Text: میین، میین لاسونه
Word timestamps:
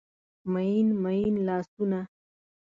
میین، 0.53 0.87
میین 1.03 1.35
لاسونه 1.47 2.01